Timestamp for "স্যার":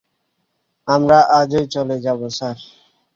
2.29-2.57